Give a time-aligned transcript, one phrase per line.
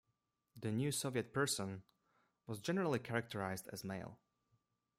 [0.59, 1.83] The New Soviet Person
[2.47, 4.17] was generally characterized as male.